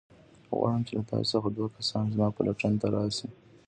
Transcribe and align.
غواړم 0.55 0.81
چې 0.87 0.93
له 0.97 1.03
تاسو 1.11 1.29
څخه 1.33 1.49
دوه 1.57 1.69
کسان 1.77 2.03
زما 2.13 2.27
پلټن 2.35 2.73
ته 2.81 2.87
راشئ. 2.95 3.27